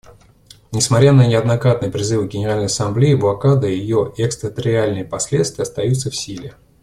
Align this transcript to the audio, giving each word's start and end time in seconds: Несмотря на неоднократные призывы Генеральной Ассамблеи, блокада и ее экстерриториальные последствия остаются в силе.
Несмотря 0.71 1.11
на 1.11 1.27
неоднократные 1.27 1.91
призывы 1.91 2.27
Генеральной 2.27 2.65
Ассамблеи, 2.65 3.13
блокада 3.13 3.67
и 3.67 3.77
ее 3.77 4.11
экстерриториальные 4.17 5.05
последствия 5.05 5.61
остаются 5.61 6.09
в 6.09 6.15
силе. 6.15 6.55